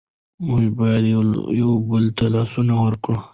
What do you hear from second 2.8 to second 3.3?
ورکړو.